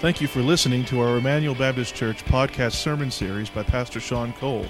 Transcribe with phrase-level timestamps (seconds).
[0.00, 4.32] Thank you for listening to our Emmanuel Baptist Church podcast sermon series by Pastor Sean
[4.32, 4.64] Cole.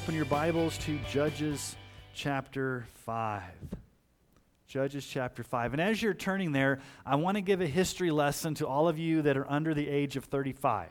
[0.04, 1.78] Open your Bibles to Judges
[2.14, 3.42] chapter 5.
[4.72, 5.74] Judges chapter 5.
[5.74, 8.98] And as you're turning there, I want to give a history lesson to all of
[8.98, 10.88] you that are under the age of 35.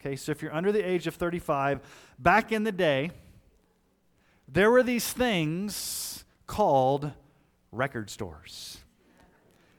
[0.00, 1.80] Okay, so if you're under the age of 35,
[2.18, 3.10] back in the day,
[4.48, 7.10] there were these things called
[7.70, 8.78] record stores.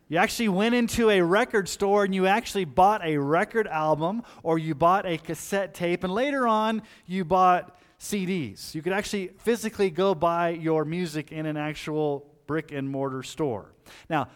[0.09, 4.59] You actually went into a record store and you actually bought a record album or
[4.59, 8.75] you bought a cassette tape, and later on, you bought CDs.
[8.75, 13.73] You could actually physically go buy your music in an actual brick and mortar store.
[14.09, 14.27] Now,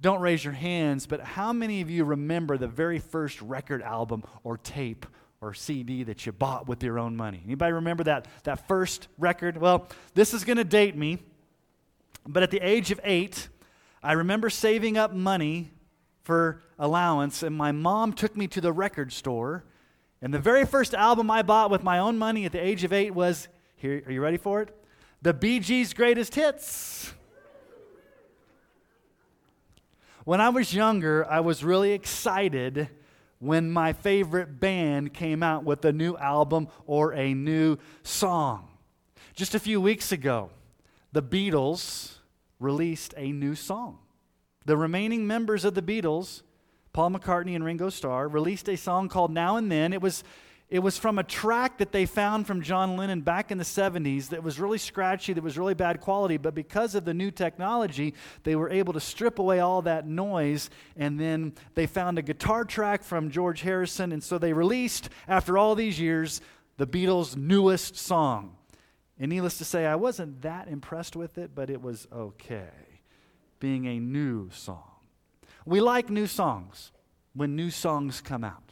[0.00, 4.24] don't raise your hands, but how many of you remember the very first record album
[4.44, 5.04] or tape
[5.42, 7.42] or CD that you bought with your own money?
[7.44, 9.58] Anybody remember that, that first record?
[9.58, 11.18] Well, this is going to date me,
[12.26, 13.48] but at the age of eight,
[14.02, 15.70] I remember saving up money
[16.22, 19.64] for allowance, and my mom took me to the record store.
[20.22, 22.92] And the very first album I bought with my own money at the age of
[22.92, 24.74] eight was here, are you ready for it?
[25.22, 27.12] The Bee Gees' Greatest Hits.
[30.24, 32.88] When I was younger, I was really excited
[33.38, 38.68] when my favorite band came out with a new album or a new song.
[39.34, 40.50] Just a few weeks ago,
[41.12, 42.18] the Beatles
[42.58, 43.98] released a new song.
[44.66, 46.42] The remaining members of the Beatles,
[46.92, 49.94] Paul McCartney and Ringo Starr, released a song called Now and Then.
[49.94, 50.22] It was
[50.70, 54.28] it was from a track that they found from John Lennon back in the 70s
[54.28, 58.14] that was really scratchy, that was really bad quality, but because of the new technology,
[58.44, 60.70] they were able to strip away all that noise.
[60.96, 65.58] And then they found a guitar track from George Harrison, and so they released, after
[65.58, 66.40] all these years,
[66.76, 68.56] the Beatles' newest song.
[69.18, 72.70] And needless to say, I wasn't that impressed with it, but it was okay,
[73.58, 74.84] being a new song.
[75.66, 76.92] We like new songs
[77.34, 78.69] when new songs come out.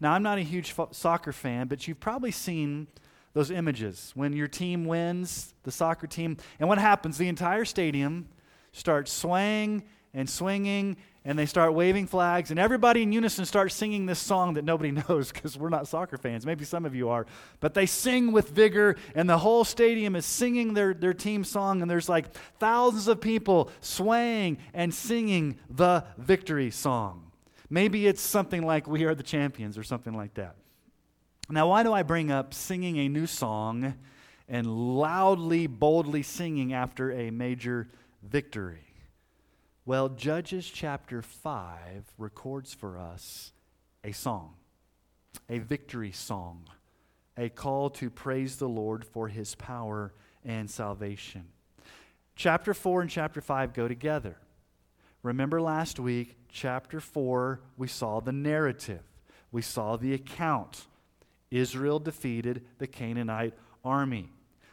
[0.00, 2.86] Now, I'm not a huge fo- soccer fan, but you've probably seen
[3.32, 7.18] those images when your team wins, the soccer team, and what happens?
[7.18, 8.28] The entire stadium
[8.72, 9.84] starts swaying
[10.14, 10.96] and swinging,
[11.26, 14.90] and they start waving flags, and everybody in unison starts singing this song that nobody
[15.08, 16.46] knows because we're not soccer fans.
[16.46, 17.26] Maybe some of you are,
[17.60, 21.82] but they sing with vigor, and the whole stadium is singing their, their team song,
[21.82, 27.25] and there's like thousands of people swaying and singing the victory song.
[27.68, 30.56] Maybe it's something like We Are the Champions or something like that.
[31.48, 33.94] Now, why do I bring up singing a new song
[34.48, 34.66] and
[34.98, 37.88] loudly, boldly singing after a major
[38.22, 38.86] victory?
[39.84, 43.52] Well, Judges chapter 5 records for us
[44.02, 44.54] a song,
[45.48, 46.68] a victory song,
[47.36, 50.12] a call to praise the Lord for his power
[50.44, 51.44] and salvation.
[52.34, 54.36] Chapter 4 and chapter 5 go together.
[55.26, 59.02] Remember last week, chapter 4, we saw the narrative,
[59.50, 60.86] we saw the account.
[61.50, 63.54] Israel defeated the Canaanite
[63.84, 64.30] army.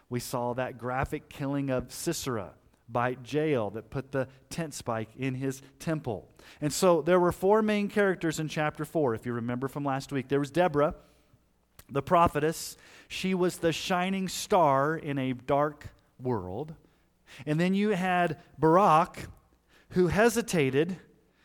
[0.09, 2.51] We saw that graphic killing of Sisera
[2.87, 6.29] by Jael that put the tent spike in his temple.
[6.61, 10.11] And so there were four main characters in chapter 4, if you remember from last
[10.11, 10.27] week.
[10.27, 10.93] There was Deborah,
[11.89, 12.77] the prophetess.
[13.07, 15.87] She was the shining star in a dark
[16.21, 16.75] world.
[17.47, 19.29] And then you had Barak,
[19.93, 20.97] who hesitated.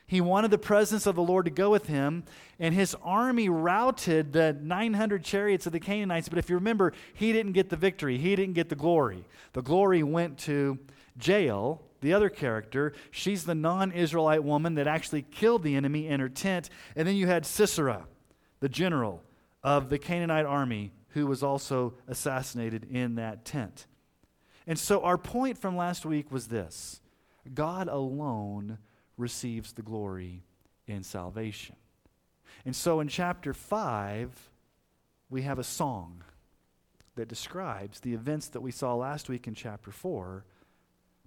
[0.06, 2.25] He wanted the presence of the Lord to go with him,
[2.59, 6.31] and his army routed the 900 chariots of the Canaanites.
[6.31, 9.25] But if you remember, he didn't get the victory, he didn't get the glory.
[9.53, 10.78] The glory went to
[11.22, 12.94] Jael, the other character.
[13.10, 16.70] She's the non Israelite woman that actually killed the enemy in her tent.
[16.97, 18.06] And then you had Sisera,
[18.60, 19.22] the general
[19.62, 23.86] of the Canaanite army, who was also assassinated in that tent.
[24.66, 27.01] And so, our point from last week was this
[27.54, 28.78] God alone
[29.16, 30.42] receives the glory
[30.86, 31.77] in salvation.
[32.65, 34.50] And so in chapter 5,
[35.30, 36.22] we have a song
[37.16, 40.45] that describes the events that we saw last week in chapter 4,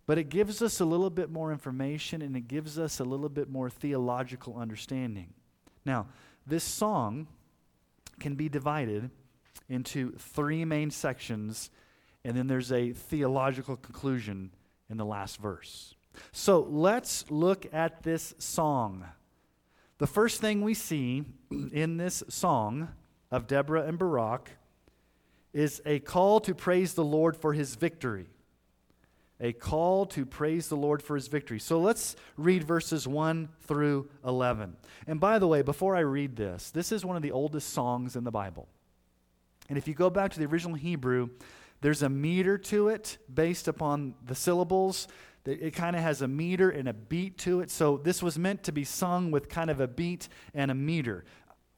[0.07, 3.29] but it gives us a little bit more information and it gives us a little
[3.29, 5.33] bit more theological understanding.
[5.85, 6.07] Now,
[6.47, 7.27] this song
[8.19, 9.09] can be divided
[9.69, 11.69] into three main sections,
[12.23, 14.51] and then there's a theological conclusion
[14.89, 15.95] in the last verse.
[16.31, 19.05] So let's look at this song.
[19.97, 21.25] The first thing we see
[21.71, 22.89] in this song
[23.29, 24.51] of Deborah and Barak
[25.53, 28.27] is a call to praise the Lord for his victory.
[29.41, 31.59] a call to praise the Lord for his victory.
[31.59, 34.77] So let's read verses 1 through 11.
[35.07, 38.15] And by the way, before I read this, this is one of the oldest songs
[38.15, 38.67] in the Bible.
[39.67, 41.29] And if you go back to the original Hebrew,
[41.81, 45.07] there's a meter to it based upon the syllables.
[45.45, 47.71] It kind of has a meter and a beat to it.
[47.71, 51.25] So this was meant to be sung with kind of a beat and a meter.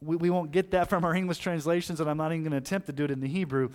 [0.01, 2.57] We, we won't get that from our English translations, and I'm not even going to
[2.57, 3.69] attempt to do it in the Hebrew.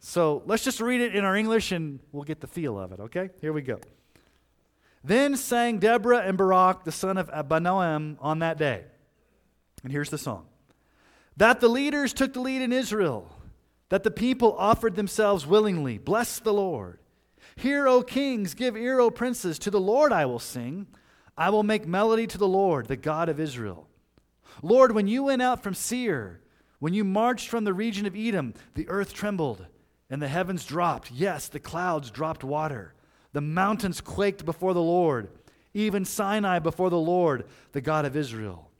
[0.00, 3.00] So let's just read it in our English and we'll get the feel of it,
[3.00, 3.30] okay?
[3.40, 3.80] Here we go.
[5.02, 8.84] Then sang Deborah and Barak, the son of Abinoam, on that day.
[9.82, 10.46] And here's the song
[11.36, 13.30] That the leaders took the lead in Israel,
[13.88, 15.98] that the people offered themselves willingly.
[15.98, 16.98] Bless the Lord.
[17.56, 19.58] Hear, O kings, give ear, O princes.
[19.60, 20.86] To the Lord I will sing.
[21.36, 23.88] I will make melody to the Lord, the God of Israel.
[24.62, 26.40] Lord, when you went out from Seir,
[26.78, 29.66] when you marched from the region of Edom, the earth trembled
[30.08, 31.10] and the heavens dropped.
[31.10, 32.94] Yes, the clouds dropped water.
[33.32, 35.30] The mountains quaked before the Lord,
[35.74, 38.70] even Sinai before the Lord, the God of Israel.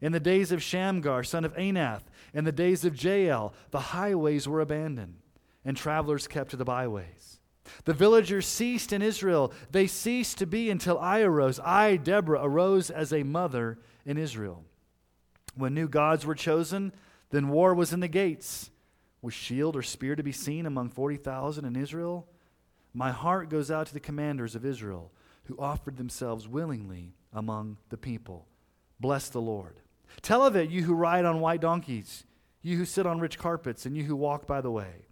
[0.00, 2.02] In the days of Shamgar, son of Anath,
[2.32, 5.16] in the days of Jael, the highways were abandoned,
[5.64, 7.37] and travelers kept to the byways.
[7.84, 9.52] The villagers ceased in Israel.
[9.70, 11.60] They ceased to be until I arose.
[11.60, 14.64] I, Deborah, arose as a mother in Israel.
[15.54, 16.92] When new gods were chosen,
[17.30, 18.70] then war was in the gates.
[19.20, 22.28] Was shield or spear to be seen among 40,000 in Israel?
[22.94, 25.12] My heart goes out to the commanders of Israel
[25.44, 28.46] who offered themselves willingly among the people.
[29.00, 29.80] Bless the Lord.
[30.22, 32.24] Tell of it, you who ride on white donkeys,
[32.62, 35.06] you who sit on rich carpets, and you who walk by the way.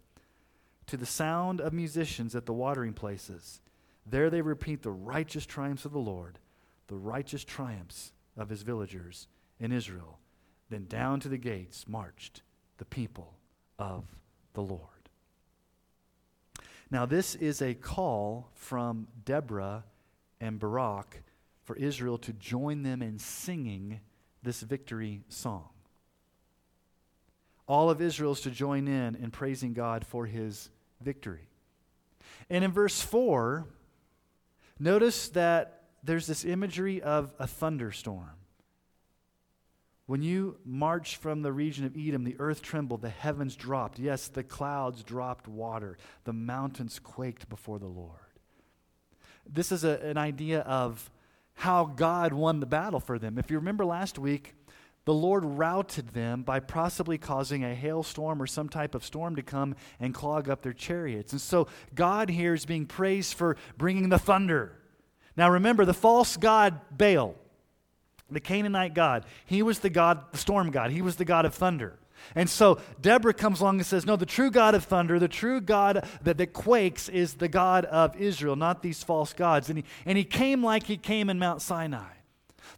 [0.87, 3.61] To the sound of musicians at the watering places,
[4.05, 6.39] there they repeat the righteous triumphs of the Lord,
[6.87, 9.27] the righteous triumphs of his villagers
[9.59, 10.19] in Israel.
[10.69, 12.41] Then down to the gates marched
[12.77, 13.33] the people
[13.77, 14.05] of
[14.53, 14.81] the Lord.
[16.89, 19.83] Now, this is a call from Deborah
[20.39, 21.21] and Barak
[21.63, 23.99] for Israel to join them in singing
[24.41, 25.67] this victory song.
[27.67, 30.69] All of Israel is to join in in praising God for his
[31.01, 31.47] victory.
[32.49, 33.67] And in verse 4,
[34.79, 38.31] notice that there's this imagery of a thunderstorm.
[40.05, 43.99] When you marched from the region of Edom, the earth trembled, the heavens dropped.
[43.99, 48.11] Yes, the clouds dropped water, the mountains quaked before the Lord.
[49.45, 51.11] This is a, an idea of
[51.55, 53.37] how God won the battle for them.
[53.37, 54.53] If you remember last week,
[55.07, 59.41] the Lord routed them by possibly causing a hailstorm or some type of storm to
[59.41, 61.31] come and clog up their chariots.
[61.31, 64.73] And so God here is being praised for bringing the thunder.
[65.37, 67.35] Now remember, the false god Baal
[68.29, 69.23] the Canaanite god.
[69.45, 70.91] He was the god, the storm god.
[70.91, 71.97] He was the god of thunder.
[72.35, 75.61] And so Deborah comes along and says, No, the true God of thunder, the true
[75.61, 79.69] God that, that quakes is the God of Israel, not these false gods.
[79.69, 82.16] And he, and he came like he came in Mount Sinai.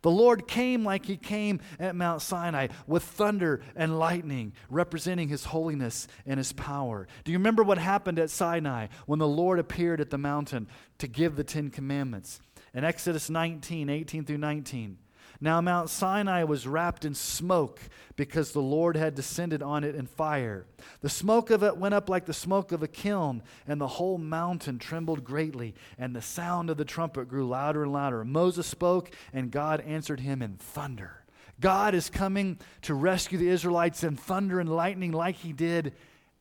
[0.01, 5.45] The Lord came like he came at Mount Sinai with thunder and lightning, representing his
[5.45, 7.07] holiness and his power.
[7.23, 11.07] Do you remember what happened at Sinai when the Lord appeared at the mountain to
[11.07, 12.39] give the Ten Commandments?
[12.73, 14.97] In Exodus 19, 18 through 19.
[15.41, 17.79] Now, Mount Sinai was wrapped in smoke
[18.17, 20.65] because the Lord had descended on it in fire.
[20.99, 24.17] The smoke of it went up like the smoke of a kiln, and the whole
[24.17, 28.25] mountain trembled greatly, and the sound of the trumpet grew louder and louder.
[28.25, 31.23] Moses spoke, and God answered him in thunder.
[31.61, 35.93] God is coming to rescue the Israelites in thunder and lightning like he did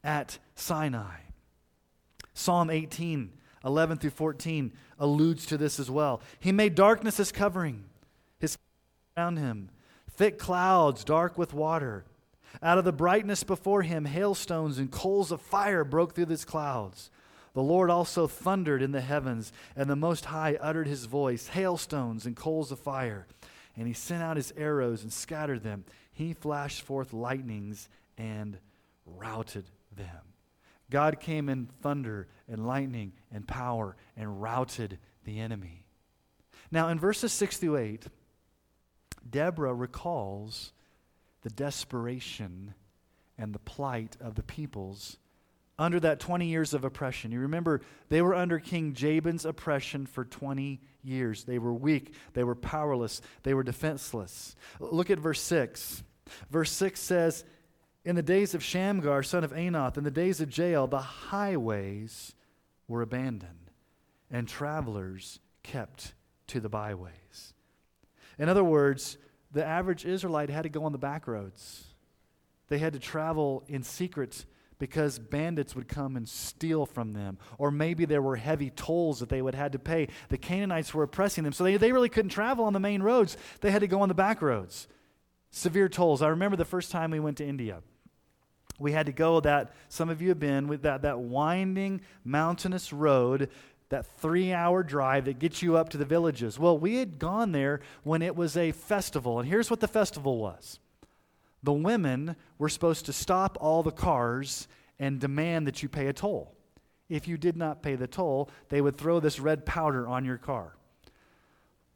[0.02, 1.18] at Sinai.
[2.34, 3.32] Psalm 18,
[3.64, 6.20] 11 through 14 alludes to this as well.
[6.40, 7.84] He made darkness his covering
[9.18, 9.68] around him,
[10.08, 12.04] thick clouds dark with water.
[12.62, 17.10] Out of the brightness before him, hailstones and coals of fire broke through these clouds.
[17.52, 22.26] The Lord also thundered in the heavens, and the Most High uttered his voice, hailstones
[22.26, 23.26] and coals of fire.
[23.76, 25.84] And he sent out his arrows and scattered them.
[26.12, 28.58] He flashed forth lightnings and
[29.04, 29.64] routed
[29.96, 30.34] them.
[30.90, 35.86] God came in thunder and lightning and power and routed the enemy.
[36.70, 38.06] Now, in verses 6 through 8,
[39.30, 40.72] Deborah recalls
[41.42, 42.74] the desperation
[43.36, 45.18] and the plight of the peoples
[45.78, 47.30] under that 20 years of oppression.
[47.30, 51.44] You remember, they were under King Jabin's oppression for 20 years.
[51.44, 54.56] They were weak, they were powerless, they were defenseless.
[54.80, 56.02] Look at verse 6.
[56.50, 57.44] Verse 6 says,
[58.04, 62.34] In the days of Shamgar, son of Anath, in the days of Jael, the highways
[62.88, 63.70] were abandoned,
[64.30, 66.14] and travelers kept
[66.48, 67.54] to the byways.
[68.38, 69.18] In other words,
[69.52, 71.84] the average Israelite had to go on the back roads.
[72.68, 74.44] They had to travel in secret
[74.78, 77.38] because bandits would come and steal from them.
[77.58, 80.08] Or maybe there were heavy tolls that they would have to pay.
[80.28, 83.36] The Canaanites were oppressing them, so they, they really couldn't travel on the main roads.
[83.60, 84.86] They had to go on the back roads.
[85.50, 86.22] Severe tolls.
[86.22, 87.82] I remember the first time we went to India.
[88.78, 92.92] We had to go that, some of you have been, with that, that winding mountainous
[92.92, 93.50] road,
[93.90, 96.58] that three hour drive that gets you up to the villages.
[96.58, 100.38] Well, we had gone there when it was a festival, and here's what the festival
[100.38, 100.78] was
[101.62, 104.68] the women were supposed to stop all the cars
[104.98, 106.54] and demand that you pay a toll.
[107.08, 110.38] If you did not pay the toll, they would throw this red powder on your
[110.38, 110.76] car.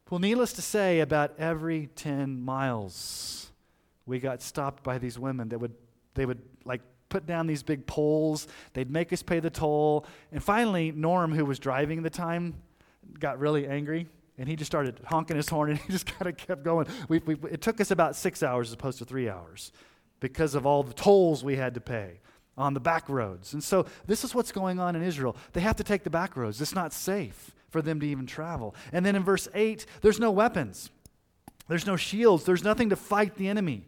[0.09, 3.51] Well, needless to say, about every 10 miles,
[4.05, 5.73] we got stopped by these women that would,
[6.13, 6.81] they would like
[7.13, 8.47] put down these big poles.
[8.73, 10.07] They'd make us pay the toll.
[10.31, 12.55] And finally, Norm, who was driving the time,
[13.19, 14.07] got really angry
[14.39, 16.87] and he just started honking his horn and he just kind of kept going.
[17.07, 19.71] We, we, it took us about six hours as opposed to three hours
[20.19, 22.19] because of all the tolls we had to pay
[22.57, 23.53] on the back roads.
[23.53, 25.35] And so this is what's going on in Israel.
[25.53, 26.59] They have to take the back roads.
[26.61, 28.75] It's not safe for them to even travel.
[28.91, 30.89] And then in verse 8, there's no weapons,
[31.67, 33.85] there's no shields, there's nothing to fight the enemy.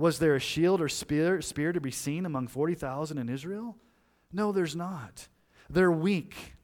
[0.00, 3.76] Was there a shield or spear, spear to be seen among 40,000 in Israel?
[4.32, 5.28] No, there's not.
[5.68, 6.54] They're weak.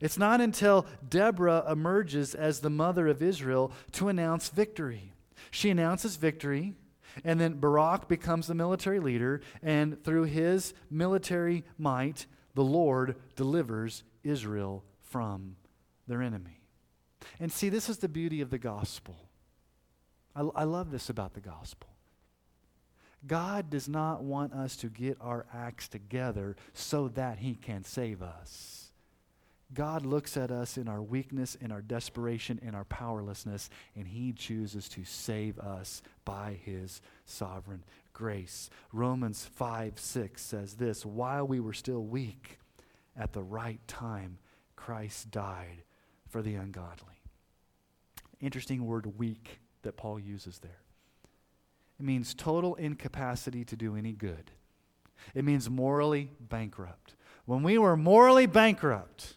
[0.00, 5.12] It's not until Deborah emerges as the mother of Israel to announce victory.
[5.50, 6.74] She announces victory,
[7.24, 14.04] and then Barak becomes the military leader, and through his military might, the Lord delivers
[14.22, 15.56] Israel from
[16.06, 16.60] their enemy.
[17.40, 19.16] And see, this is the beauty of the gospel.
[20.36, 21.88] I, I love this about the gospel.
[23.26, 28.22] God does not want us to get our acts together so that he can save
[28.22, 28.84] us.
[29.72, 34.32] God looks at us in our weakness, in our desperation, in our powerlessness, and He
[34.32, 38.70] chooses to save us by His sovereign grace.
[38.92, 42.58] Romans 5 6 says this While we were still weak,
[43.16, 44.38] at the right time,
[44.76, 45.82] Christ died
[46.28, 47.22] for the ungodly.
[48.40, 50.82] Interesting word weak that Paul uses there.
[51.98, 54.50] It means total incapacity to do any good.
[55.34, 57.14] It means morally bankrupt.
[57.46, 59.36] When we were morally bankrupt,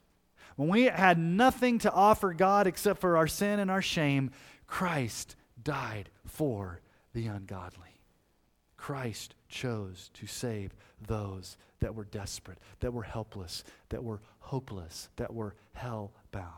[0.56, 4.32] when we had nothing to offer God except for our sin and our shame,
[4.66, 6.82] Christ died for
[7.14, 8.02] the ungodly.
[8.76, 15.34] Christ chose to save those that were desperate, that were helpless, that were hopeless, that
[15.34, 16.52] were hell bound.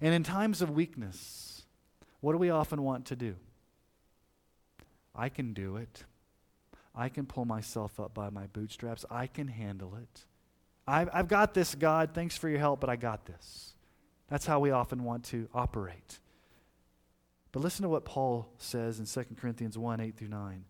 [0.00, 1.64] And in times of weakness,
[2.20, 3.36] what do we often want to do?
[5.14, 6.04] I can do it.
[6.94, 9.04] I can pull myself up by my bootstraps.
[9.10, 10.24] I can handle it.
[10.86, 12.10] I've, I've got this, God.
[12.14, 13.74] Thanks for your help, but I got this.
[14.28, 16.18] That's how we often want to operate.
[17.52, 20.64] But listen to what Paul says in 2 Corinthians 1 8 through 9.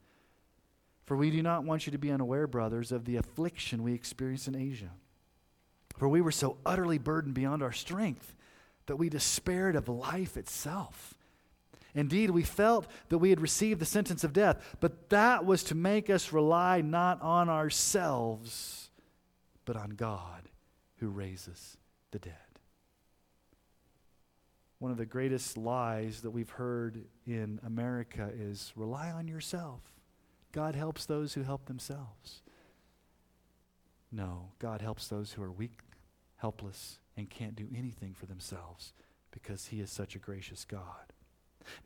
[1.05, 4.49] For we do not want you to be unaware, brothers, of the affliction we experienced
[4.49, 4.91] in Asia.
[5.99, 8.35] For we were so utterly burdened beyond our strength
[8.87, 11.15] that we despaired of life itself.
[11.95, 15.75] Indeed, we felt that we had received the sentence of death, but that was to
[15.75, 18.85] make us rely not on ourselves
[19.65, 20.49] but on God
[20.97, 21.77] who raises
[22.11, 22.35] the dead.
[24.79, 29.81] One of the greatest lies that we've heard in America is rely on yourself.
[30.53, 32.43] God helps those who help themselves.
[34.13, 35.81] No, God helps those who are weak,
[36.37, 38.93] helpless, and can't do anything for themselves
[39.31, 41.14] because He is such a gracious God.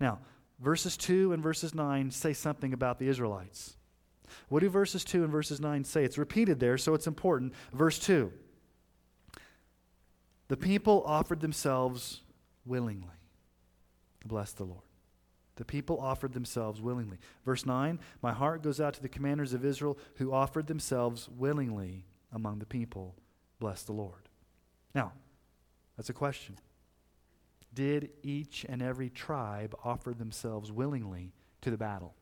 [0.00, 0.20] Now,
[0.61, 3.76] verses 2 and verses 9 say something about the Israelites.
[4.49, 6.04] What do verses 2 and verses 9 say?
[6.04, 7.54] It's repeated there, so it's important.
[7.73, 8.32] Verse 2
[10.49, 12.23] The people offered themselves
[12.64, 13.08] willingly.
[14.25, 14.82] Bless the Lord.
[15.56, 17.18] The people offered themselves willingly.
[17.44, 22.04] Verse 9 My heart goes out to the commanders of Israel who offered themselves willingly
[22.32, 23.16] among the people.
[23.58, 24.28] Bless the Lord.
[24.94, 25.12] Now,
[25.97, 26.56] that's a question.
[27.78, 32.12] Did each and every tribe offer themselves willingly to the battle?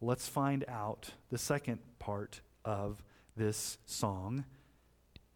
[0.00, 3.02] let's find out the second part of
[3.36, 4.44] this song.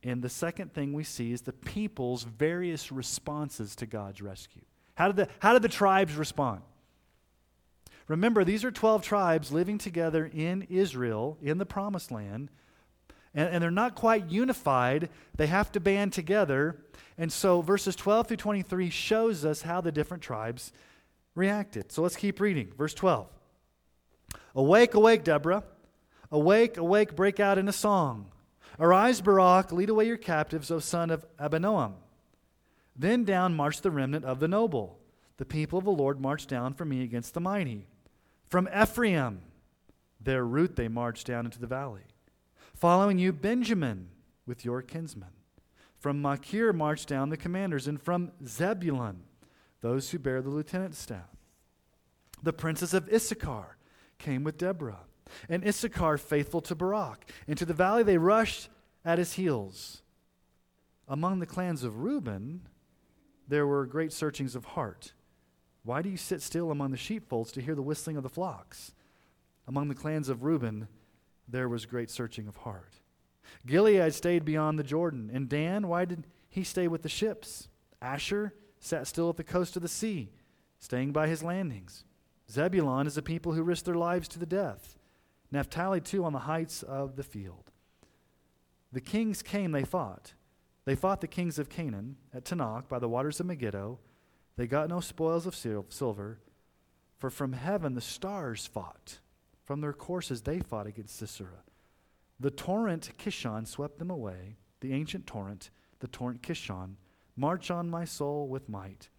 [0.05, 4.63] And the second thing we see is the people's various responses to God's rescue.
[4.95, 6.61] How did the, how did the tribes respond?
[8.07, 12.51] Remember, these are 12 tribes living together in Israel, in the promised land,
[13.35, 15.09] and, and they're not quite unified.
[15.37, 16.77] They have to band together.
[17.17, 20.73] And so, verses 12 through 23 shows us how the different tribes
[21.35, 21.93] reacted.
[21.93, 22.73] So, let's keep reading.
[22.77, 23.29] Verse 12.
[24.55, 25.65] Awake, awake, Deborah.
[26.33, 28.31] Awake, awake, break out in a song.
[28.79, 31.95] Arise, Barak, lead away your captives, O son of Abinoam.
[32.97, 34.99] Then down marched the remnant of the noble.
[35.37, 37.87] The people of the Lord marched down for me against the mighty.
[38.49, 39.41] From Ephraim,
[40.21, 42.03] their route they marched down into the valley.
[42.81, 44.09] Following you, Benjamin
[44.47, 45.29] with your kinsmen.
[45.99, 49.25] From Machir marched down the commanders, and from Zebulun,
[49.83, 51.29] those who bear the lieutenant's staff.
[52.43, 53.77] The princes of Issachar
[54.17, 55.01] came with Deborah,
[55.47, 57.31] and Issachar faithful to Barak.
[57.47, 58.71] Into the valley they rushed
[59.05, 60.01] at his heels.
[61.07, 62.63] Among the clans of Reuben,
[63.47, 65.13] there were great searchings of heart.
[65.83, 68.93] Why do you sit still among the sheepfolds to hear the whistling of the flocks?
[69.69, 70.89] Among the clans of Reuben,
[71.51, 73.01] there was great searching of heart.
[73.67, 75.31] Gilead stayed beyond the Jordan.
[75.33, 77.69] And Dan, why did he stay with the ships?
[78.01, 80.33] Asher sat still at the coast of the sea,
[80.79, 82.05] staying by his landings.
[82.51, 84.97] Zebulun is a people who risked their lives to the death.
[85.53, 87.71] Naphtali, too, on the heights of the field.
[88.93, 90.35] The kings came, they fought.
[90.85, 93.99] They fought the kings of Canaan at Taanach by the waters of Megiddo.
[94.57, 96.39] They got no spoils of silver,
[97.19, 99.19] for from heaven the stars fought.
[99.71, 101.63] From their courses they fought against Sisera.
[102.41, 106.97] The torrent Kishon swept them away, the ancient torrent, the torrent Kishon.
[107.37, 109.11] March on, my soul, with might.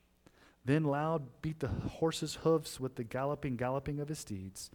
[0.66, 4.72] Then loud beat the horse's hoofs with the galloping, galloping of his steeds.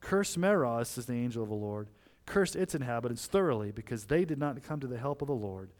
[0.00, 1.90] Curse Meroz, says the angel of the Lord.
[2.24, 5.70] Curse its inhabitants thoroughly, because they did not come to the help of the Lord,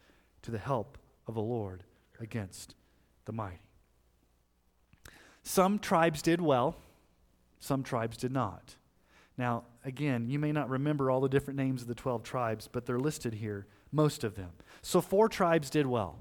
[0.42, 1.84] to the help of the Lord
[2.20, 2.74] against
[3.24, 3.62] the mighty.
[5.42, 6.76] Some tribes did well,
[7.58, 8.76] some tribes did not.
[9.36, 12.86] Now, again, you may not remember all the different names of the 12 tribes, but
[12.86, 14.50] they're listed here, most of them.
[14.80, 16.18] So, four tribes did well.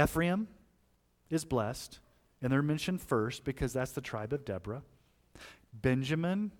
[0.00, 0.48] Ephraim
[1.30, 1.98] is blessed,
[2.40, 4.82] and they're mentioned first because that's the tribe of Deborah.
[5.72, 6.52] Benjamin,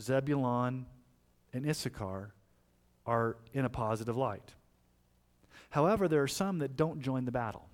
[0.00, 0.86] Zebulun,
[1.52, 2.32] and Issachar
[3.04, 4.54] are in a positive light.
[5.70, 7.68] However, there are some that don't join the battle.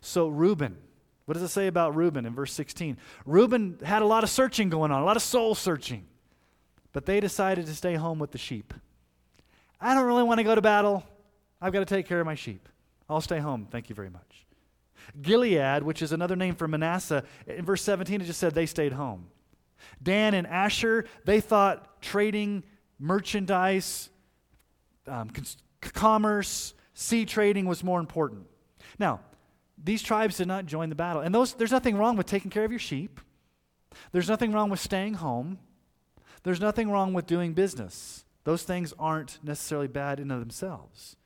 [0.00, 0.76] So, Reuben,
[1.30, 2.96] what does it say about Reuben in verse 16?
[3.24, 6.04] Reuben had a lot of searching going on, a lot of soul searching,
[6.92, 8.74] but they decided to stay home with the sheep.
[9.80, 11.04] I don't really want to go to battle.
[11.60, 12.68] I've got to take care of my sheep.
[13.08, 13.68] I'll stay home.
[13.70, 14.44] Thank you very much.
[15.22, 18.94] Gilead, which is another name for Manasseh, in verse 17 it just said they stayed
[18.94, 19.28] home.
[20.02, 22.64] Dan and Asher, they thought trading,
[22.98, 24.10] merchandise,
[25.06, 25.30] um,
[25.80, 28.48] commerce, sea trading was more important.
[28.98, 29.20] Now,
[29.82, 31.22] these tribes did not join the battle.
[31.22, 33.20] And those, there's nothing wrong with taking care of your sheep.
[34.12, 35.58] There's nothing wrong with staying home.
[36.42, 38.24] There's nothing wrong with doing business.
[38.44, 41.16] Those things aren't necessarily bad in of themselves.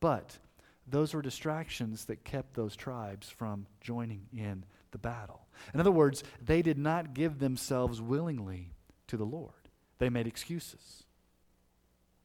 [0.00, 0.38] But
[0.86, 5.46] those were distractions that kept those tribes from joining in the battle.
[5.74, 8.72] In other words, they did not give themselves willingly
[9.08, 9.52] to the Lord,
[9.98, 11.04] they made excuses.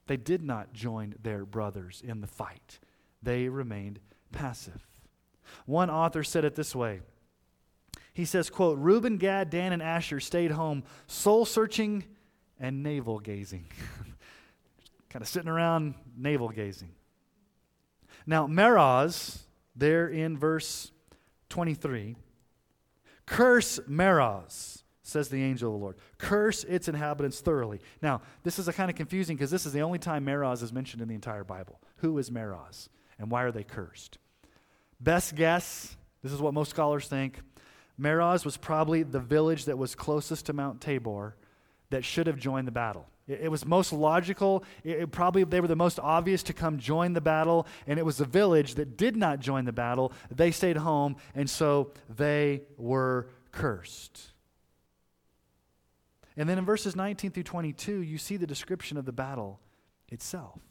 [0.06, 2.80] They did not join their brothers in the fight,
[3.22, 4.00] they remained
[4.32, 4.93] passive.
[5.66, 7.02] One author said it this way.
[8.14, 12.04] He says, quote, Reuben, Gad, Dan, and Asher stayed home, soul searching
[12.60, 13.66] and navel gazing.
[15.10, 16.90] kind of sitting around navel gazing.
[18.26, 19.40] Now, Meroz,
[19.76, 20.92] there in verse
[21.50, 22.16] 23,
[23.26, 25.98] curse Meroz, says the angel of the Lord.
[26.18, 27.82] Curse its inhabitants thoroughly.
[28.02, 30.72] Now, this is a kind of confusing because this is the only time Meroz is
[30.72, 31.82] mentioned in the entire Bible.
[31.98, 32.88] Who is Meroz?
[33.20, 34.18] And why are they cursed?
[35.04, 37.42] Best guess, this is what most scholars think,
[38.00, 41.36] Meroz was probably the village that was closest to Mount Tabor
[41.90, 43.06] that should have joined the battle.
[43.28, 44.64] It, it was most logical.
[44.84, 48.06] It, it probably they were the most obvious to come join the battle, and it
[48.06, 50.14] was the village that did not join the battle.
[50.32, 54.30] They stayed home, and so they were cursed.
[56.38, 59.60] And then in verses 19 through 22, you see the description of the battle
[60.10, 60.62] itself.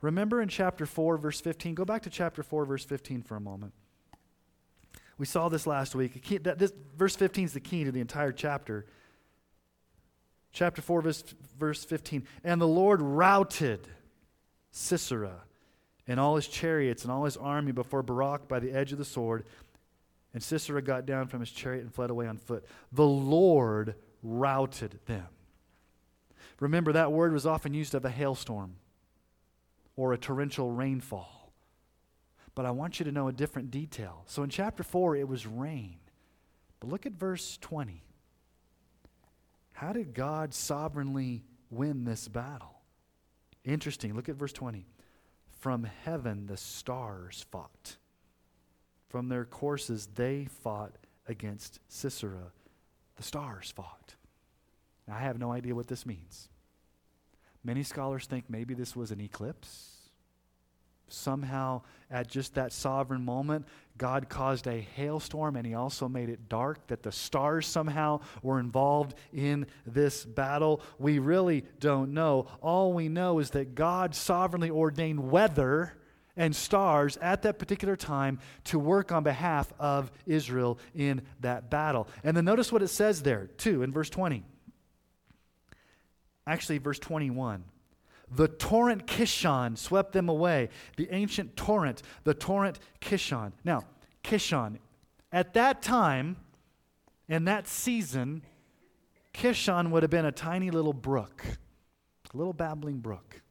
[0.00, 1.74] Remember in chapter 4, verse 15?
[1.74, 3.72] Go back to chapter 4, verse 15 for a moment.
[5.18, 6.22] We saw this last week.
[6.22, 8.86] Key, that, this, verse 15 is the key to the entire chapter.
[10.52, 11.24] Chapter 4, verse,
[11.58, 12.24] verse 15.
[12.44, 13.88] And the Lord routed
[14.70, 15.42] Sisera
[16.06, 19.04] and all his chariots and all his army before Barak by the edge of the
[19.04, 19.44] sword.
[20.32, 22.64] And Sisera got down from his chariot and fled away on foot.
[22.92, 25.26] The Lord routed them.
[26.60, 28.76] Remember, that word was often used of a hailstorm
[29.98, 31.52] or a torrential rainfall.
[32.54, 34.22] But I want you to know a different detail.
[34.26, 35.96] So in chapter 4, it was rain.
[36.78, 38.04] But look at verse 20.
[39.72, 42.80] How did God sovereignly win this battle?
[43.64, 44.14] Interesting.
[44.14, 44.86] Look at verse 20.
[45.58, 47.96] From heaven the stars fought.
[49.08, 50.94] From their courses they fought
[51.26, 52.52] against Sisera.
[53.16, 54.14] The stars fought.
[55.08, 56.50] Now, I have no idea what this means.
[57.64, 59.94] Many scholars think maybe this was an eclipse.
[61.08, 63.66] somehow, at just that sovereign moment,
[63.96, 68.60] God caused a hailstorm and he also made it dark, that the stars somehow were
[68.60, 70.80] involved in this battle.
[70.98, 72.46] We really don't know.
[72.60, 75.94] All we know is that God sovereignly ordained weather
[76.36, 82.06] and stars at that particular time to work on behalf of Israel in that battle.
[82.22, 84.44] And then notice what it says there, too, in verse 20.
[86.48, 87.62] Actually, verse 21.
[88.34, 90.70] The torrent Kishon swept them away.
[90.96, 93.52] The ancient torrent, the torrent Kishon.
[93.64, 93.82] Now,
[94.24, 94.78] Kishon,
[95.30, 96.36] at that time,
[97.28, 98.42] in that season,
[99.34, 101.44] Kishon would have been a tiny little brook,
[102.32, 103.42] a little babbling brook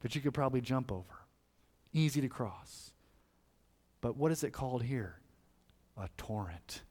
[0.00, 1.26] that you could probably jump over.
[1.92, 2.92] Easy to cross.
[4.00, 5.20] But what is it called here?
[5.96, 6.82] A torrent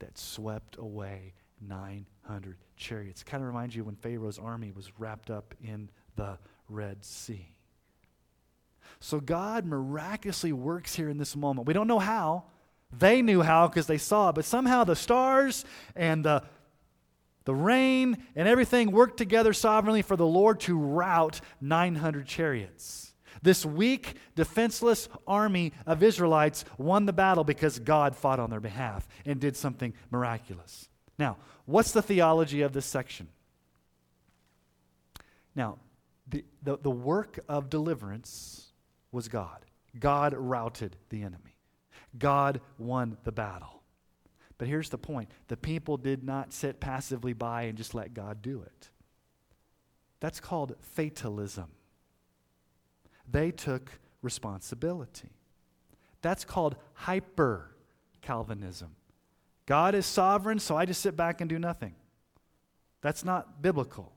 [0.00, 1.32] that swept away
[2.26, 3.22] 900 chariots.
[3.22, 7.54] Kind of reminds you when Pharaoh's army was wrapped up in the Red Sea.
[9.00, 11.66] So God miraculously works here in this moment.
[11.66, 12.44] We don't know how.
[12.96, 16.42] They knew how because they saw it, but somehow the stars and the,
[17.44, 23.12] the rain and everything worked together sovereignly for the Lord to rout 900 chariots.
[23.42, 29.06] This weak, defenseless army of Israelites won the battle because God fought on their behalf
[29.24, 30.88] and did something miraculous.
[31.18, 31.36] Now,
[31.66, 33.28] what's the theology of this section?
[35.54, 35.78] Now,
[36.28, 38.66] the, the, the work of deliverance
[39.12, 39.64] was God.
[39.98, 41.56] God routed the enemy,
[42.18, 43.82] God won the battle.
[44.58, 48.40] But here's the point the people did not sit passively by and just let God
[48.42, 48.90] do it.
[50.20, 51.70] That's called fatalism.
[53.30, 53.90] They took
[54.22, 55.30] responsibility.
[56.22, 57.70] That's called hyper
[58.22, 58.96] Calvinism.
[59.66, 61.94] God is sovereign, so I just sit back and do nothing.
[63.02, 64.12] That's not biblical.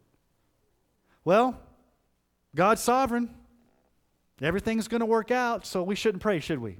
[1.26, 1.60] Well,
[2.56, 3.30] God's sovereign.
[4.42, 6.78] Everything's going to work out, so we shouldn't pray, should we?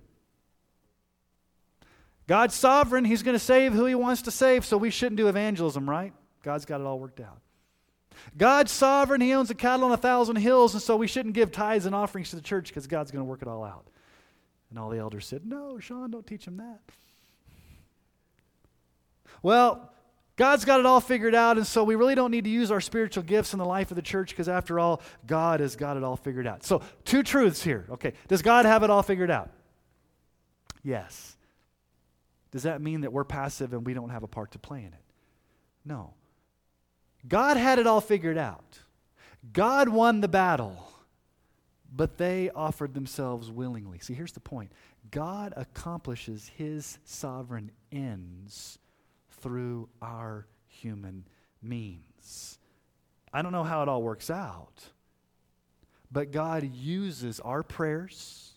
[2.28, 3.06] God's sovereign.
[3.06, 6.14] He's going to save who He wants to save, so we shouldn't do evangelism, right?
[6.44, 7.40] God's got it all worked out.
[8.38, 9.20] God's sovereign.
[9.20, 11.96] He owns the cattle on a thousand hills, and so we shouldn't give tithes and
[11.96, 13.88] offerings to the church because God's going to work it all out.
[14.70, 16.80] And all the elders said, No, Sean, don't teach him that.
[19.42, 19.90] Well,
[20.40, 22.80] God's got it all figured out, and so we really don't need to use our
[22.80, 26.04] spiritual gifts in the life of the church because, after all, God has got it
[26.04, 26.64] all figured out.
[26.64, 27.86] So, two truths here.
[27.90, 29.52] Okay, does God have it all figured out?
[30.82, 31.36] Yes.
[32.52, 34.88] Does that mean that we're passive and we don't have a part to play in
[34.88, 35.04] it?
[35.84, 36.14] No.
[37.28, 38.80] God had it all figured out.
[39.52, 40.90] God won the battle,
[41.94, 44.00] but they offered themselves willingly.
[44.00, 44.72] See, here's the point
[45.12, 48.80] God accomplishes his sovereign ends
[49.42, 51.26] through our human
[51.62, 52.58] means.
[53.34, 54.84] I don't know how it all works out,
[56.12, 58.54] but God uses our prayers.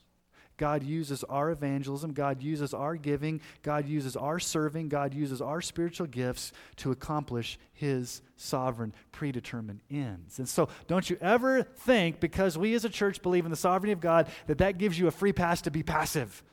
[0.59, 2.12] God uses our evangelism.
[2.12, 3.40] God uses our giving.
[3.62, 4.88] God uses our serving.
[4.88, 10.38] God uses our spiritual gifts to accomplish His sovereign, predetermined ends.
[10.38, 13.92] And so, don't you ever think, because we as a church believe in the sovereignty
[13.92, 16.45] of God, that that gives you a free pass to be passive.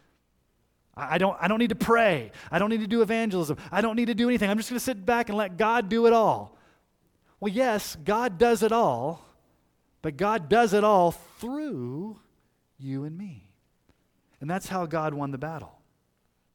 [1.00, 2.32] I don't, I don't need to pray.
[2.52, 3.58] I don't need to do evangelism.
[3.72, 4.50] I don't need to do anything.
[4.50, 6.58] I'm just going to sit back and let God do it all.
[7.40, 9.26] Well, yes, God does it all,
[10.02, 12.20] but God does it all through
[12.78, 13.50] you and me.
[14.42, 15.80] And that's how God won the battle.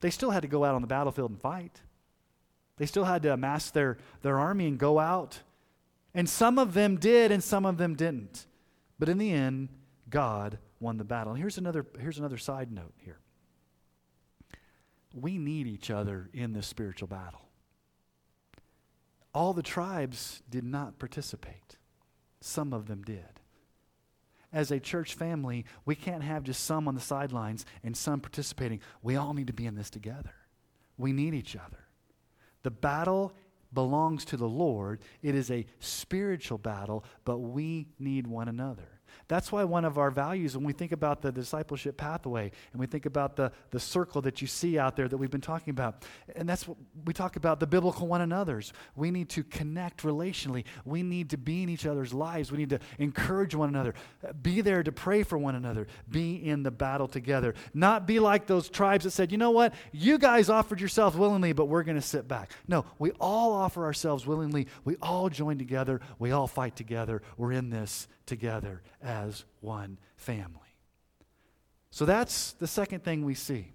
[0.00, 1.80] They still had to go out on the battlefield and fight.
[2.76, 5.40] They still had to amass their, their army and go out.
[6.12, 8.46] And some of them did, and some of them didn't.
[8.98, 9.68] But in the end,
[10.10, 11.32] God won the battle.
[11.32, 13.18] And here's another, here's another side note here
[15.14, 17.48] we need each other in this spiritual battle.
[19.32, 21.76] All the tribes did not participate,
[22.40, 23.40] some of them did.
[24.52, 28.80] As a church family, we can't have just some on the sidelines and some participating.
[29.02, 30.34] We all need to be in this together.
[30.96, 31.88] We need each other.
[32.62, 33.32] The battle
[33.72, 35.00] belongs to the Lord.
[35.22, 38.93] It is a spiritual battle, but we need one another.
[39.28, 42.86] That's why one of our values, when we think about the discipleship pathway and we
[42.86, 46.04] think about the, the circle that you see out there that we've been talking about,
[46.36, 48.72] and that's what we talk about the biblical one another's.
[48.96, 50.64] We need to connect relationally.
[50.84, 52.50] We need to be in each other's lives.
[52.52, 53.94] We need to encourage one another,
[54.42, 57.54] be there to pray for one another, be in the battle together.
[57.72, 61.52] Not be like those tribes that said, you know what, you guys offered yourself willingly,
[61.52, 62.52] but we're going to sit back.
[62.68, 64.66] No, we all offer ourselves willingly.
[64.84, 66.00] We all join together.
[66.18, 67.22] We all fight together.
[67.36, 70.60] We're in this together as one family.
[71.90, 73.72] So that's the second thing we see.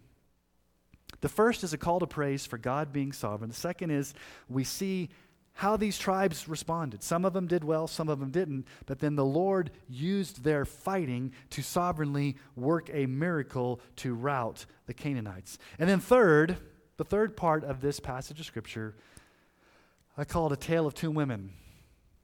[1.21, 3.49] The first is a call to praise for God being sovereign.
[3.49, 4.13] The second is
[4.47, 5.09] we see
[5.53, 7.03] how these tribes responded.
[7.03, 10.63] Some of them did well, some of them didn't, but then the Lord used their
[10.63, 15.57] fighting to sovereignly work a miracle to rout the Canaanites.
[15.77, 16.55] And then, third,
[16.95, 18.95] the third part of this passage of Scripture,
[20.17, 21.51] I call it a tale of two women.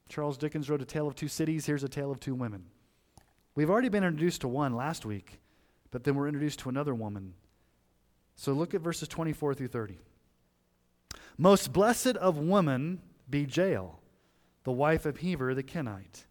[0.09, 1.65] Charles Dickens wrote A Tale of Two Cities.
[1.65, 2.65] Here's a tale of two women.
[3.55, 5.39] We've already been introduced to one last week,
[5.91, 7.33] but then we're introduced to another woman.
[8.35, 9.97] So look at verses 24 through 30.
[11.37, 13.99] Most blessed of women be Jael,
[14.63, 16.25] the wife of Heber the Kenite.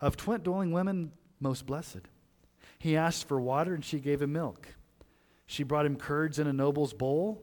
[0.00, 2.02] Of twin dwelling women, most blessed.
[2.78, 4.68] He asked for water, and she gave him milk.
[5.46, 7.42] She brought him curds in a noble's bowl.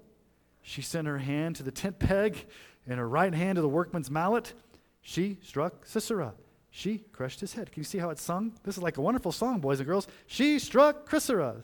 [0.61, 2.45] She sent her hand to the tent peg
[2.87, 4.53] and her right hand to the workman's mallet.
[5.07, 6.33] She struck Sisera.
[6.71, 7.71] She crushed his head.
[7.71, 8.53] Can you see how it's sung?
[8.63, 10.07] This is like a wonderful song, boys and girls.
[10.25, 11.57] She struck Sisera.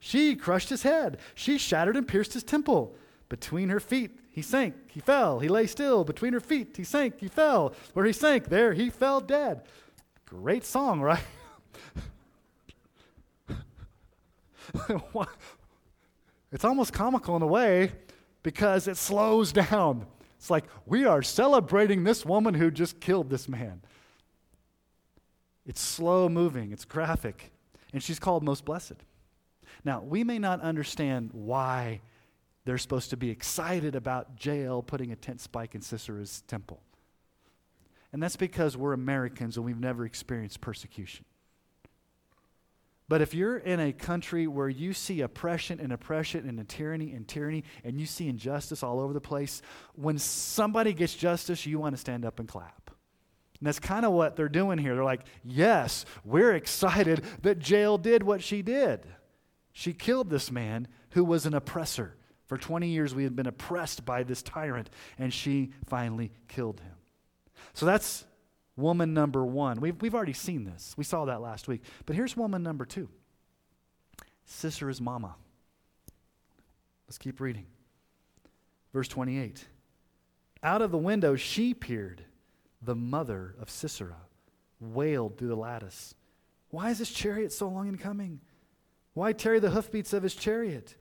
[0.00, 1.18] She crushed his head.
[1.34, 2.96] She shattered and pierced his temple.
[3.28, 6.04] Between her feet, he sank, he fell, he lay still.
[6.04, 7.74] Between her feet, he sank, he fell.
[7.92, 9.60] Where he sank, there he fell dead.
[10.24, 11.20] Great song, right?
[16.50, 17.92] it's almost comical in a way
[18.42, 20.06] because it slows down.
[20.36, 23.82] It's like, we are celebrating this woman who just killed this man.
[25.64, 27.50] It's slow moving, it's graphic,
[27.92, 29.04] and she's called most blessed.
[29.84, 32.00] Now, we may not understand why
[32.64, 36.80] they're supposed to be excited about Jael putting a tent spike in Sisera's temple.
[38.12, 41.24] And that's because we're Americans and we've never experienced persecution.
[43.08, 47.26] But if you're in a country where you see oppression and oppression and tyranny and
[47.26, 49.62] tyranny and you see injustice all over the place,
[49.94, 52.90] when somebody gets justice, you want to stand up and clap.
[53.60, 54.94] And that's kind of what they're doing here.
[54.94, 59.06] They're like, yes, we're excited that Jael did what she did.
[59.72, 62.16] She killed this man who was an oppressor.
[62.46, 66.92] For 20 years, we had been oppressed by this tyrant, and she finally killed him.
[67.72, 68.24] So that's
[68.76, 69.80] woman number one.
[69.80, 70.94] We've, we've already seen this.
[70.96, 71.82] We saw that last week.
[72.04, 73.08] But here's woman number two
[74.46, 75.36] Sisera's mama.
[77.06, 77.66] Let's keep reading.
[78.92, 79.66] Verse 28.
[80.62, 82.24] Out of the window she peered,
[82.82, 84.16] the mother of Sisera,
[84.80, 86.14] wailed through the lattice.
[86.70, 88.40] Why is this chariot so long in coming?
[89.14, 90.96] Why tarry the hoofbeats of his chariot?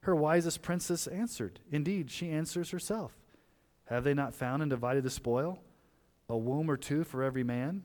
[0.00, 1.60] Her wisest princess answered.
[1.70, 3.12] Indeed, she answers herself.
[3.86, 5.58] Have they not found and divided the spoil?
[6.28, 7.82] A womb or two for every man?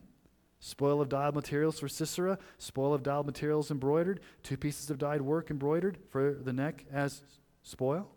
[0.60, 5.20] Spoil of dyed materials for Sisera, spoil of dyed materials embroidered, two pieces of dyed
[5.22, 7.22] work embroidered for the neck as
[7.62, 8.08] spoil?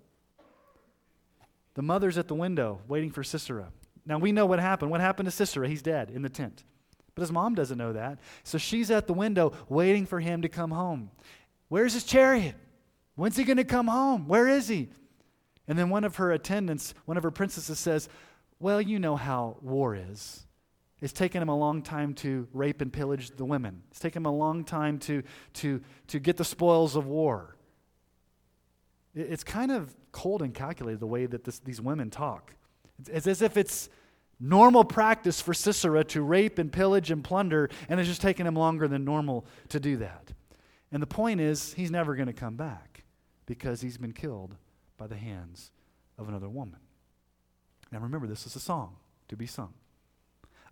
[1.75, 3.71] The mother's at the window waiting for Sisera.
[4.05, 4.91] Now we know what happened.
[4.91, 5.67] What happened to Sisera?
[5.67, 6.63] He's dead in the tent.
[7.13, 8.19] But his mom doesn't know that.
[8.43, 11.11] So she's at the window waiting for him to come home.
[11.67, 12.55] Where's his chariot?
[13.15, 14.27] When's he going to come home?
[14.27, 14.89] Where is he?
[15.67, 18.09] And then one of her attendants, one of her princesses says,
[18.61, 20.45] Well, you know how war is.
[21.01, 23.81] It's taken him a long time to rape and pillage the women.
[23.89, 27.57] It's taken him a long time to, to, to get the spoils of war.
[29.15, 32.53] It's kind of cold and calculated the way that this, these women talk.
[33.07, 33.89] It's as if it's
[34.39, 38.55] normal practice for Sisera to rape and pillage and plunder, and it's just taken him
[38.55, 40.33] longer than normal to do that.
[40.91, 43.05] And the point is, he's never going to come back
[43.47, 44.55] because he's been killed
[44.99, 45.71] by the hands
[46.19, 46.79] of another woman.
[47.91, 48.95] Now remember, this is a song
[49.27, 49.73] to be sung.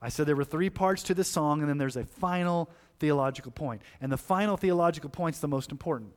[0.02, 3.52] I said there were three parts to this song, and then there's a final theological
[3.52, 3.82] point.
[4.00, 6.14] And the final theological point is the most important.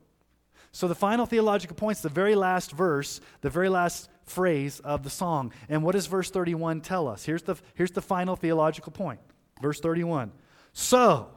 [0.71, 5.03] So the final theological point is the very last verse, the very last phrase of
[5.03, 5.53] the song.
[5.69, 7.25] And what does verse 31 tell us?
[7.25, 9.19] Here's the, here's the final theological point.
[9.61, 10.31] Verse 31.
[10.71, 11.29] So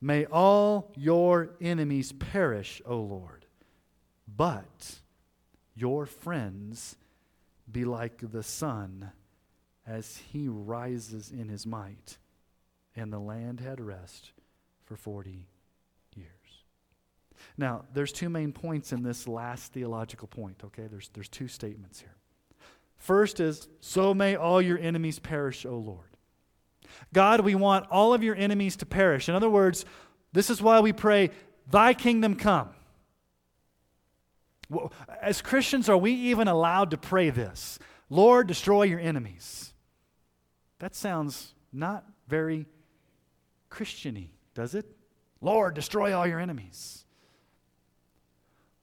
[0.00, 3.46] may all your enemies perish, O Lord.
[4.28, 5.00] But
[5.74, 6.96] your friends
[7.72, 9.10] be like the sun
[9.86, 12.18] as he rises in his might.
[12.94, 14.32] And the land had rest
[14.84, 15.46] for 40
[16.14, 16.28] years.
[17.56, 20.86] Now, there's two main points in this last theological point, okay?
[20.86, 22.14] There's, there's two statements here.
[22.98, 26.16] First is, So may all your enemies perish, O Lord.
[27.12, 29.28] God, we want all of your enemies to perish.
[29.28, 29.84] In other words,
[30.32, 31.30] this is why we pray,
[31.70, 32.70] Thy kingdom come.
[35.20, 37.78] As Christians, are we even allowed to pray this?
[38.08, 39.72] Lord, destroy your enemies.
[40.78, 42.66] That sounds not very
[43.70, 44.86] Christiany, does it?
[45.40, 47.04] Lord, destroy all your enemies.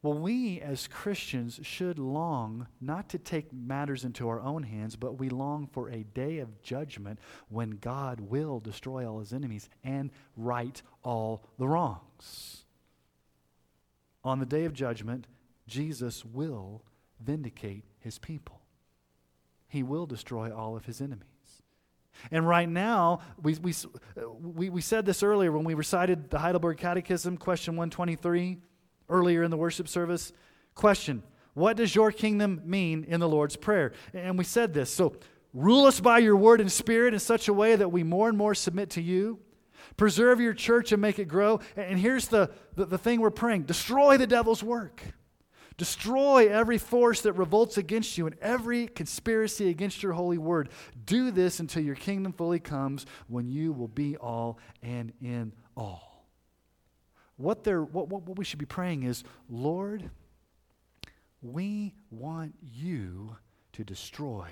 [0.02, 5.19] Well, we as Christians should long not to take matters into our own hands, but
[5.19, 10.10] we long for a day of judgment when God will destroy all his enemies and
[10.38, 12.63] right all the wrongs.
[14.23, 15.28] On the day of judgment,
[15.69, 16.84] Jesus will
[17.21, 18.62] vindicate his people.
[19.67, 21.23] he will destroy all of his enemies.
[22.32, 23.73] And right now, we, we,
[24.41, 28.58] we, we said this earlier when we recited the Heidelberg Catechism, question 123,
[29.10, 30.34] earlier in the worship service.
[30.73, 33.93] Question What does your kingdom mean in the Lord's Prayer?
[34.13, 34.89] And we said this.
[34.89, 35.15] So,
[35.53, 38.38] rule us by your word and spirit in such a way that we more and
[38.38, 39.39] more submit to you.
[39.97, 41.60] Preserve your church and make it grow.
[41.77, 45.03] And here's the, the, the thing we're praying destroy the devil's work.
[45.80, 50.68] Destroy every force that revolts against you and every conspiracy against your holy word.
[51.06, 56.26] Do this until your kingdom fully comes when you will be all and in all.
[57.38, 60.10] What, they're, what, what, what we should be praying is Lord,
[61.42, 63.38] we want you
[63.72, 64.50] to destroy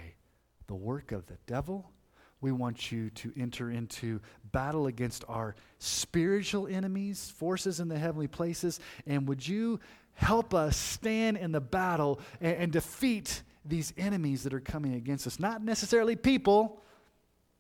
[0.68, 1.92] the work of the devil.
[2.40, 4.22] We want you to enter into
[4.54, 8.80] battle against our spiritual enemies, forces in the heavenly places.
[9.06, 9.82] And would you
[10.18, 15.28] help us stand in the battle and, and defeat these enemies that are coming against
[15.28, 15.40] us.
[15.40, 16.84] Not necessarily people,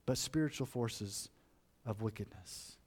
[0.05, 1.29] but spiritual forces
[1.85, 2.77] of wickedness.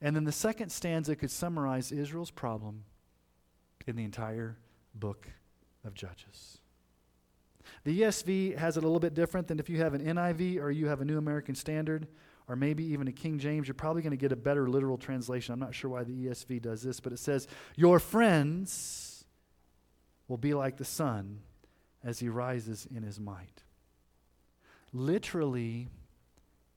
[0.00, 2.84] And then the second stanza could summarize Israel's problem
[3.86, 4.56] in the entire
[4.94, 5.28] book
[5.84, 6.58] of Judges.
[7.84, 10.70] The ESV has it a little bit different than if you have an NIV or
[10.70, 12.06] you have a New American Standard
[12.48, 15.52] or maybe even a King James, you're probably going to get a better literal translation.
[15.52, 19.26] I'm not sure why the ESV does this, but it says, Your friends
[20.28, 21.40] will be like the sun
[22.02, 23.62] as he rises in his might.
[24.94, 25.88] Literally,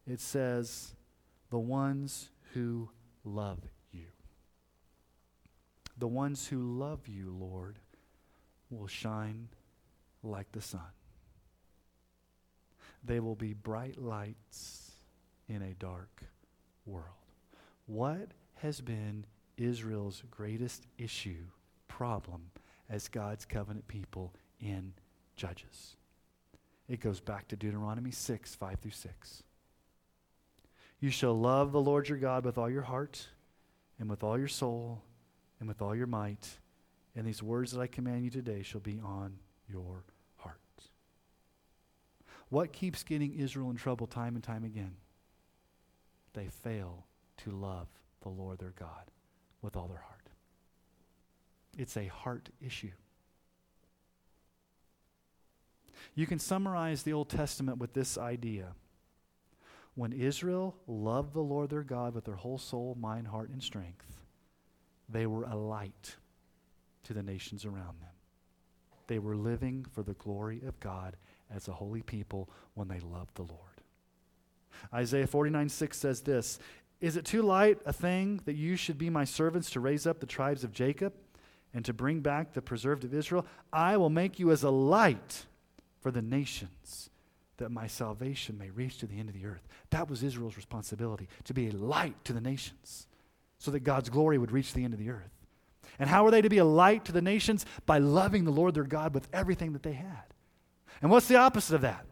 [0.06, 0.94] it says,
[1.50, 2.90] The ones who
[3.24, 3.60] love
[3.92, 4.08] you.
[5.98, 7.80] The ones who love you, Lord,
[8.70, 9.48] will shine
[10.22, 10.82] like the sun.
[13.04, 14.91] They will be bright lights
[15.52, 16.24] in a dark
[16.86, 17.06] world.
[17.86, 19.26] What has been
[19.58, 21.44] Israel's greatest issue,
[21.88, 22.52] problem,
[22.90, 24.94] as God's covenant people in
[25.36, 25.98] Judges?
[26.88, 29.44] It goes back to Deuteronomy 6, 5 through 6.
[31.02, 33.28] You shall love the Lord your God with all your heart,
[34.00, 35.02] and with all your soul,
[35.60, 36.60] and with all your might.
[37.16, 39.38] And these words that I command you today shall be on
[39.70, 40.06] your
[40.38, 40.60] heart.
[42.50, 44.96] What keeps getting Israel in trouble time and time again?
[46.34, 47.06] They fail
[47.38, 47.88] to love
[48.22, 49.12] the Lord their God
[49.62, 50.30] with all their heart.
[51.78, 52.92] It's a heart issue.
[56.16, 58.74] You can summarize the Old Testament with this idea.
[59.96, 64.20] When Israel loved the Lord their God with their whole soul, mind, heart, and strength,
[65.08, 66.16] they were a light
[67.04, 68.10] to the nations around them.
[69.08, 71.18] They were living for the glory of God
[71.54, 73.71] as a holy people when they loved the Lord.
[74.94, 76.60] Isaiah 49 6 says this
[77.00, 80.20] Is it too light a thing that you should be my servants to raise up
[80.20, 81.14] the tribes of Jacob
[81.74, 83.46] and to bring back the preserved of Israel?
[83.72, 85.46] I will make you as a light
[86.02, 87.10] for the nations
[87.58, 89.68] that my salvation may reach to the end of the earth.
[89.92, 93.08] That was Israel's responsibility, to be a light to the nations
[93.60, 95.30] so that God's glory would reach the end of the earth.
[96.00, 97.66] And how were they to be a light to the nations?
[97.86, 100.34] By loving the Lord their God with everything that they had.
[101.02, 102.06] And what's the opposite of that?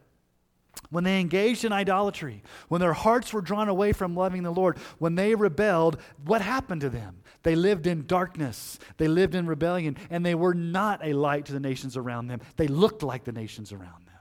[0.90, 4.78] When they engaged in idolatry, when their hearts were drawn away from loving the Lord,
[4.98, 7.22] when they rebelled, what happened to them?
[7.42, 11.52] They lived in darkness, they lived in rebellion, and they were not a light to
[11.52, 12.40] the nations around them.
[12.56, 14.18] They looked like the nations around them.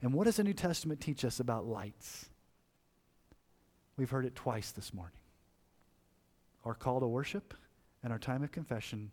[0.00, 2.28] And what does the New Testament teach us about lights?
[3.96, 5.18] We've heard it twice this morning.
[6.64, 7.54] Our call to worship
[8.02, 9.10] and our time of confession,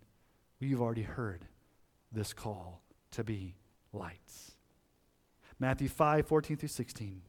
[0.59, 1.45] we've already heard
[2.11, 3.55] this call to be
[3.93, 4.51] lights.
[5.59, 7.21] Matthew 5, 14 through 16.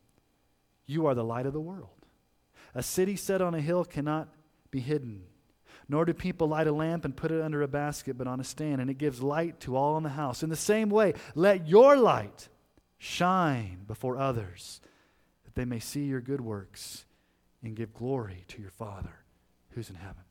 [0.86, 1.88] You are the light of the world.
[2.74, 4.28] A city set on a hill cannot
[4.70, 5.24] be hidden.
[5.88, 8.44] Nor do people light a lamp and put it under a basket, but on a
[8.44, 10.44] stand, and it gives light to all in the house.
[10.44, 12.48] In the same way, let your light
[12.98, 14.80] shine before others,
[15.44, 17.04] that they may see your good works
[17.62, 19.14] and give glory to your Father
[19.70, 20.22] who's in heaven.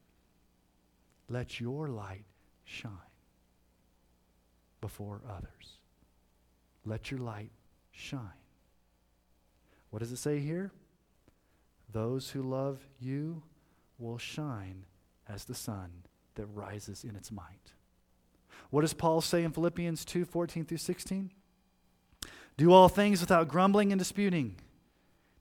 [1.28, 2.26] Let your light
[2.64, 2.92] shine
[4.82, 5.80] before others.
[6.86, 7.52] Let your light
[8.00, 8.22] shine.
[9.90, 10.72] What does it say here?
[11.92, 13.44] Those who love you
[13.98, 14.86] will shine
[15.28, 15.90] as the sun
[16.36, 17.74] that rises in its might.
[18.70, 21.32] What does Paul say in Philippians 2 14 through 16?
[22.58, 24.56] Do all things without grumbling and disputing,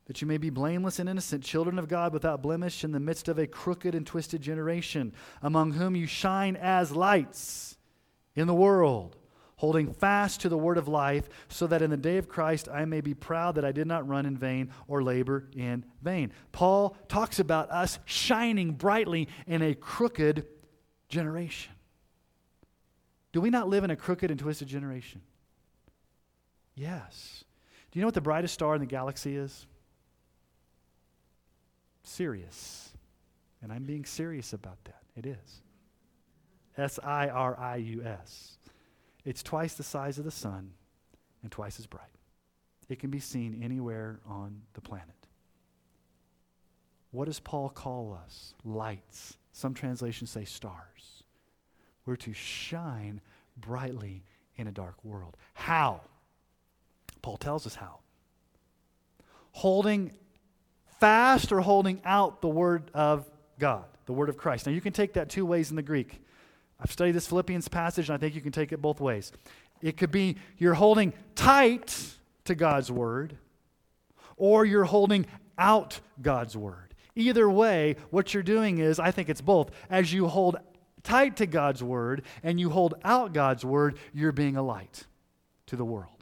[0.07, 3.29] that you may be blameless and innocent, children of God without blemish in the midst
[3.29, 5.13] of a crooked and twisted generation,
[5.43, 7.77] among whom you shine as lights
[8.35, 9.18] in the world
[9.59, 12.85] holding fast to the word of life, so that in the day of Christ I
[12.85, 16.33] may be proud that I did not run in vain or labor in vain.
[16.53, 20.47] Paul talks about us shining brightly in a crooked
[21.09, 21.75] generation.
[23.33, 25.21] Do we not live in a crooked and twisted generation?
[26.75, 27.45] Yes.
[27.91, 29.67] Do you know what the brightest star in the galaxy is?
[32.05, 32.91] Sirius.
[33.61, 35.03] And I'm being serious about that.
[35.17, 35.63] It is.
[36.77, 38.58] S I R I U S.
[39.29, 40.71] It's twice the size of the sun
[41.43, 42.09] and twice as bright.
[42.89, 45.27] It can be seen anywhere on the planet.
[47.11, 48.55] What does Paul call us?
[48.65, 49.37] Lights.
[49.53, 51.25] Some translations say stars.
[52.07, 53.21] We're to shine
[53.55, 54.25] brightly
[54.57, 55.37] in a dark world.
[55.53, 56.01] How?
[57.21, 57.99] Paul tells us how.
[59.53, 60.13] Holding
[61.01, 64.65] fast or holding out the word of God, the word of Christ.
[64.65, 66.23] Now, you can take that two ways in the Greek.
[66.81, 69.33] I've studied this Philippians passage, and I think you can take it both ways.
[69.83, 72.15] It could be you're holding tight
[72.45, 73.37] to God's word,
[74.37, 75.27] or you're holding
[75.57, 76.95] out God's word.
[77.17, 79.71] Either way, what you're doing is, I think it's both.
[79.91, 80.57] As you hold
[81.03, 85.05] tight to God's word and you hold out God's word, you're being a light
[85.67, 86.18] to the world.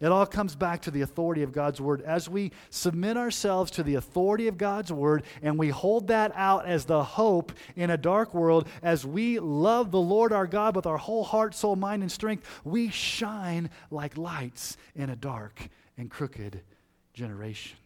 [0.00, 2.02] It all comes back to the authority of God's word.
[2.02, 6.66] As we submit ourselves to the authority of God's word and we hold that out
[6.66, 10.86] as the hope in a dark world, as we love the Lord our God with
[10.86, 16.08] our whole heart, soul, mind, and strength, we shine like lights in a dark and
[16.08, 16.62] crooked
[17.12, 17.76] generation.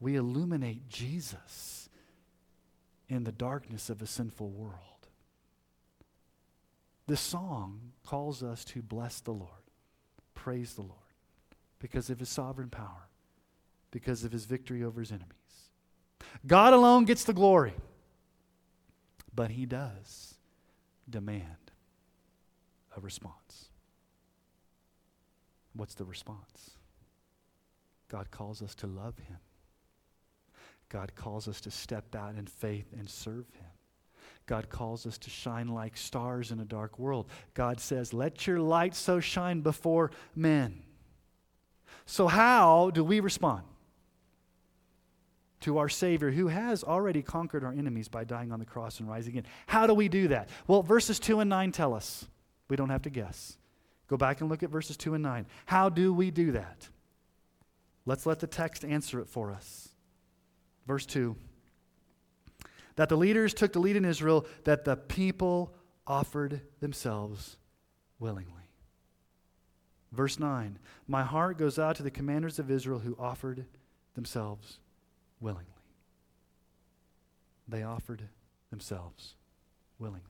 [0.00, 1.90] We illuminate Jesus
[3.10, 4.78] in the darkness of a sinful world.
[7.06, 9.50] This song calls us to bless the Lord,
[10.34, 11.01] praise the Lord
[11.82, 13.08] because of his sovereign power,
[13.90, 15.32] because of his victory over his enemies.
[16.46, 17.74] God alone gets the glory,
[19.34, 20.36] but he does
[21.10, 21.72] demand
[22.96, 23.66] a response.
[25.74, 26.70] What's the response?
[28.08, 29.38] God calls us to love him.
[30.88, 33.70] God calls us to step out in faith and serve him.
[34.46, 37.28] God calls us to shine like stars in a dark world.
[37.54, 40.82] God says, Let your light so shine before men
[42.06, 43.62] so, how do we respond
[45.60, 49.08] to our Savior who has already conquered our enemies by dying on the cross and
[49.08, 49.50] rising again?
[49.66, 50.48] How do we do that?
[50.66, 52.26] Well, verses 2 and 9 tell us.
[52.68, 53.56] We don't have to guess.
[54.08, 55.46] Go back and look at verses 2 and 9.
[55.66, 56.88] How do we do that?
[58.04, 59.88] Let's let the text answer it for us.
[60.86, 61.36] Verse 2
[62.96, 65.74] That the leaders took the lead in Israel, that the people
[66.06, 67.56] offered themselves
[68.18, 68.61] willingly.
[70.12, 73.64] Verse 9 My heart goes out to the commanders of Israel who offered
[74.14, 74.78] themselves
[75.40, 75.66] willingly.
[77.66, 78.28] They offered
[78.70, 79.34] themselves
[79.98, 80.20] willingly.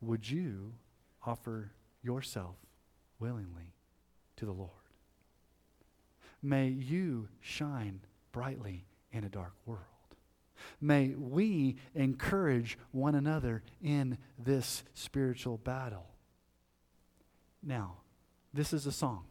[0.00, 0.72] Would you
[1.24, 1.70] offer
[2.02, 2.56] yourself
[3.20, 3.74] willingly
[4.36, 4.70] to the Lord?
[6.42, 8.00] May you shine
[8.32, 9.82] brightly in a dark world.
[10.80, 16.06] May we encourage one another in this spiritual battle.
[17.62, 17.98] Now,
[18.54, 19.24] this is a song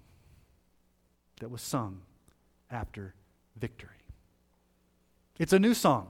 [1.40, 2.02] that was sung
[2.70, 3.14] after
[3.56, 3.90] victory.
[5.38, 6.08] It's a new song,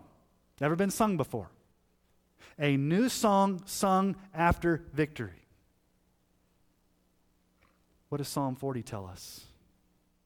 [0.60, 1.50] never been sung before.
[2.60, 5.48] A new song sung after victory.
[8.10, 9.46] What does Psalm 40 tell us?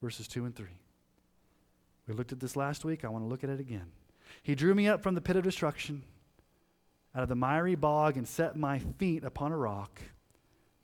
[0.02, 0.68] Verses 2 and 3.
[2.08, 3.06] We looked at this last week.
[3.06, 3.92] I want to look at it again.
[4.42, 6.04] He drew me up from the pit of destruction,
[7.16, 10.02] out of the miry bog, and set my feet upon a rock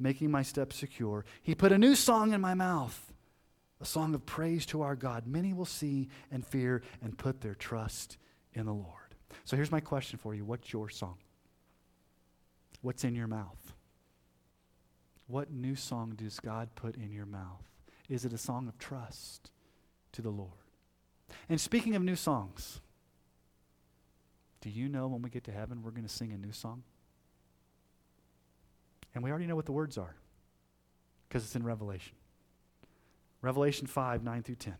[0.01, 1.25] making my steps secure.
[1.41, 3.11] He put a new song in my mouth,
[3.79, 5.27] a song of praise to our God.
[5.27, 8.17] Many will see and fear and put their trust
[8.53, 9.15] in the Lord.
[9.45, 11.17] So here's my question for you What's your song?
[12.81, 13.73] What's in your mouth?
[15.27, 17.63] What new song does God put in your mouth?
[18.09, 19.51] Is it a song of trust
[20.11, 20.51] to the Lord?
[21.47, 22.81] And speaking of new songs,
[24.59, 26.83] do you know when we get to heaven we're going to sing a new song?
[29.13, 30.15] And we already know what the words are
[31.27, 32.15] because it's in Revelation.
[33.41, 34.75] Revelation 5 9 through 10.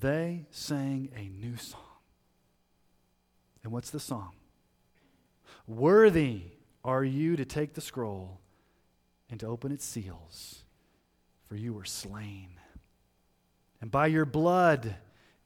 [0.00, 1.80] They sang a new song.
[3.64, 4.32] And what's the song?
[5.66, 6.42] Worthy
[6.84, 8.40] are you to take the scroll
[9.30, 10.64] and to open its seals,
[11.48, 12.48] for you were slain.
[13.80, 14.96] And by your blood,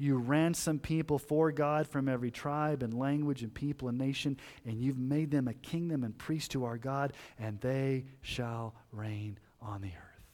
[0.05, 4.81] you ransom people for God from every tribe and language and people and nation, and
[4.81, 9.81] you've made them a kingdom and priests to our God, and they shall reign on
[9.81, 10.25] the earth.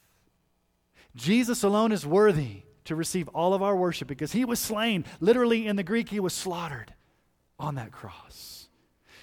[1.17, 5.05] Jesus alone is worthy to receive all of our worship because he was slain.
[5.21, 6.93] Literally, in the Greek, he was slaughtered
[7.59, 8.60] on that cross.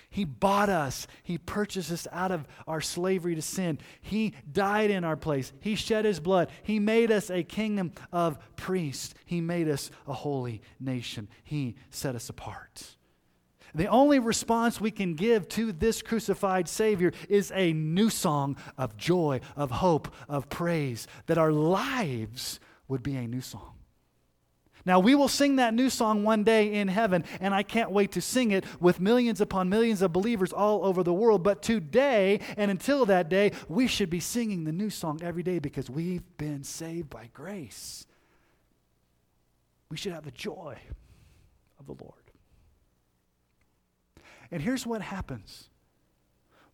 [0.09, 1.07] He bought us.
[1.23, 3.77] He purchased us out of our slavery to sin.
[4.01, 5.51] He died in our place.
[5.59, 6.49] He shed his blood.
[6.63, 9.13] He made us a kingdom of priests.
[9.25, 11.27] He made us a holy nation.
[11.43, 12.95] He set us apart.
[13.75, 18.97] The only response we can give to this crucified Savior is a new song of
[18.97, 23.76] joy, of hope, of praise, that our lives would be a new song.
[24.87, 28.13] Now, we will sing that new song one day in heaven, and I can't wait
[28.13, 31.43] to sing it with millions upon millions of believers all over the world.
[31.43, 35.59] But today, and until that day, we should be singing the new song every day
[35.59, 38.05] because we've been saved by grace.
[39.91, 40.77] We should have the joy
[41.81, 42.31] of the Lord.
[44.51, 45.67] And here's what happens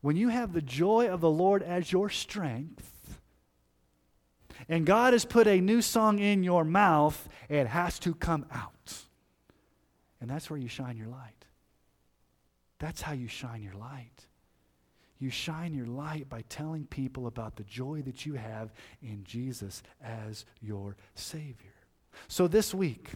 [0.02, 2.93] when you have the joy of the Lord as your strength,
[4.70, 8.94] and God has put a new song in your mouth, it has to come out.
[10.22, 11.46] And that's where you shine your light.
[12.80, 14.28] That's how you shine your light.
[15.20, 19.84] You shine your light by telling people about the joy that you have in Jesus
[20.04, 21.74] as your Savior.
[22.28, 23.10] So this week,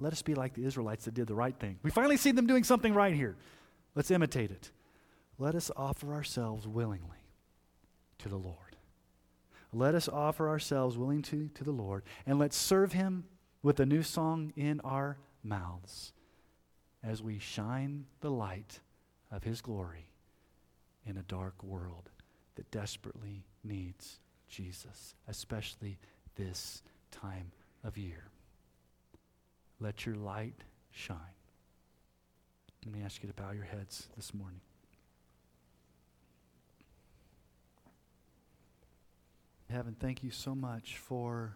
[0.00, 1.78] let us be like the Israelites that did the right thing.
[1.82, 3.36] We finally see them doing something right here.
[3.94, 4.70] Let's imitate it.
[5.38, 7.24] Let us offer ourselves willingly
[8.18, 8.67] to the Lord.
[9.72, 13.24] Let us offer ourselves willing to, to the Lord, and let's serve Him
[13.62, 16.12] with a new song in our mouths
[17.02, 18.80] as we shine the light
[19.30, 20.10] of His glory
[21.06, 22.10] in a dark world
[22.56, 25.98] that desperately needs Jesus, especially
[26.36, 27.52] this time
[27.84, 28.28] of year.
[29.80, 31.18] Let your light shine.
[32.84, 34.60] Let me ask you to bow your heads this morning.
[39.70, 41.54] Heaven, thank you so much for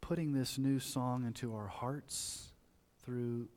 [0.00, 2.52] putting this new song into our hearts
[3.02, 3.48] through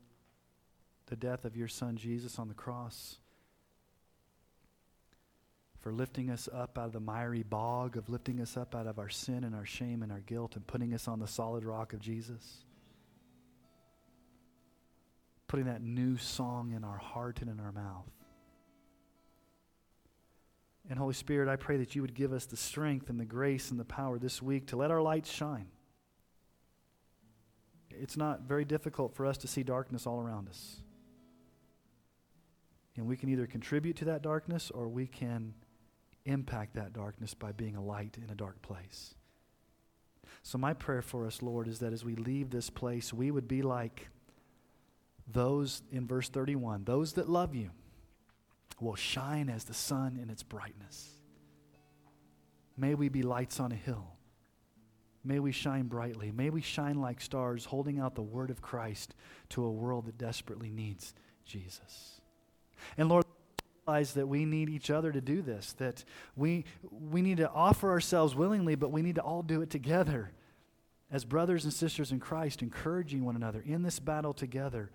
[1.06, 3.18] the death of your Son Jesus on the cross,
[5.78, 8.98] for lifting us up out of the miry bog, of lifting us up out of
[8.98, 11.92] our sin and our shame and our guilt, and putting us on the solid rock
[11.92, 12.64] of Jesus.
[15.46, 18.10] Putting that new song in our heart and in our mouth.
[20.88, 23.70] And Holy Spirit, I pray that you would give us the strength and the grace
[23.70, 25.66] and the power this week to let our lights shine.
[27.90, 30.76] It's not very difficult for us to see darkness all around us.
[32.96, 35.54] And we can either contribute to that darkness or we can
[36.26, 39.14] impact that darkness by being a light in a dark place.
[40.42, 43.48] So, my prayer for us, Lord, is that as we leave this place, we would
[43.48, 44.08] be like
[45.26, 47.70] those in verse 31 those that love you
[48.80, 51.10] will shine as the sun in its brightness.
[52.76, 54.14] May we be lights on a hill.
[55.24, 56.32] May we shine brightly.
[56.32, 59.14] May we shine like stars, holding out the word of Christ
[59.50, 61.14] to a world that desperately needs
[61.46, 62.20] Jesus.
[62.98, 63.24] And Lord,
[63.86, 66.04] realize that we need each other to do this, that
[66.36, 70.30] we, we need to offer ourselves willingly, but we need to all do it together
[71.10, 74.90] as brothers and sisters in Christ, encouraging one another in this battle together,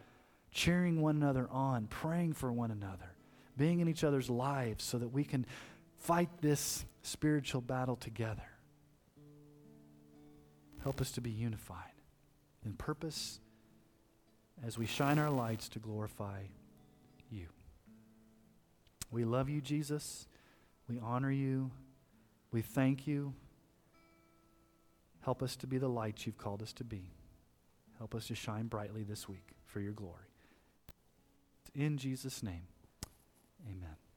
[0.51, 3.15] cheering one another on, praying for one another
[3.59, 5.45] being in each other's lives so that we can
[5.97, 8.49] fight this spiritual battle together.
[10.81, 11.91] Help us to be unified
[12.65, 13.41] in purpose
[14.65, 16.39] as we shine our lights to glorify
[17.29, 17.47] you.
[19.11, 20.25] We love you, Jesus.
[20.87, 21.69] We honor you.
[22.51, 23.33] We thank you.
[25.19, 27.11] Help us to be the lights you've called us to be.
[27.97, 30.31] Help us to shine brightly this week for your glory.
[31.75, 32.63] In Jesus' name.
[33.65, 34.08] Amen.